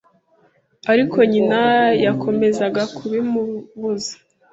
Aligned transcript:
ariko 0.91 1.17
nyina 1.31 1.61
yakomezaga 2.05 2.81
kubimubuza 2.95 4.13